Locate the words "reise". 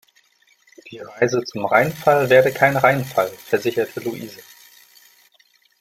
0.97-1.43